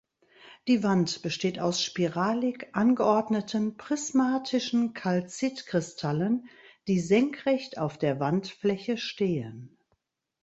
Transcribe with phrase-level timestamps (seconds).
[0.67, 6.49] Die Wand besteht aus spiralig angeordneten prismatischen Calcit-Kristallen,
[6.87, 9.77] die senkrecht auf der Wandfläche stehen.